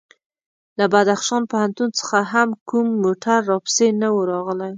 [0.77, 4.69] له بدخشان پوهنتون څخه هم کوم موټر راپسې نه و راغلی.